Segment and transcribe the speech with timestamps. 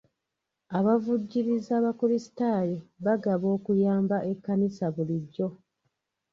[0.77, 5.47] Abavvujjirizi abakulisitaayo bagaba okuyamba ekkanisa bulijjo.